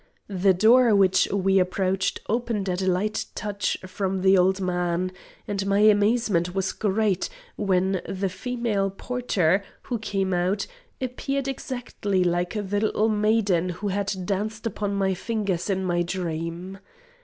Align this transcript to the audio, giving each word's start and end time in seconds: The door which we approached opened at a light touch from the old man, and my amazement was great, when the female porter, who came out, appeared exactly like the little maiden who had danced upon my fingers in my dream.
The 0.29 0.55
door 0.55 0.95
which 0.95 1.27
we 1.31 1.59
approached 1.59 2.21
opened 2.27 2.67
at 2.67 2.81
a 2.81 2.87
light 2.91 3.25
touch 3.35 3.77
from 3.85 4.21
the 4.23 4.35
old 4.35 4.59
man, 4.59 5.11
and 5.47 5.63
my 5.67 5.77
amazement 5.81 6.55
was 6.55 6.71
great, 6.71 7.29
when 7.55 8.01
the 8.09 8.27
female 8.27 8.89
porter, 8.89 9.63
who 9.83 9.99
came 9.99 10.33
out, 10.33 10.65
appeared 10.99 11.47
exactly 11.47 12.23
like 12.23 12.53
the 12.55 12.79
little 12.79 13.09
maiden 13.09 13.69
who 13.69 13.89
had 13.89 14.25
danced 14.25 14.65
upon 14.65 14.95
my 14.95 15.13
fingers 15.13 15.69
in 15.69 15.85
my 15.85 16.01
dream. 16.01 16.79